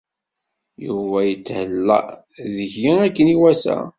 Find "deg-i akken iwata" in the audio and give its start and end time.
2.55-3.77